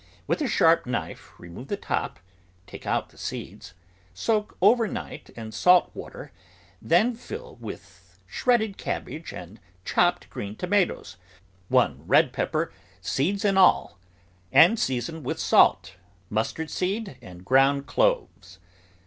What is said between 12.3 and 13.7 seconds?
pepper, seeds and